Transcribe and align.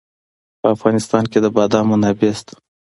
په 0.59 0.67
افغانستان 0.75 1.23
کې 1.31 1.39
د 1.41 1.47
بادام 1.55 1.85
منابع 1.91 2.31
شته. 2.39 2.55